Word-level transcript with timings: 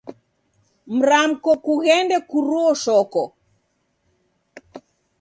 Mramko 0.95 1.51
kughende 1.65 2.17
kuruo 2.29 2.71
shoko. 2.83 3.23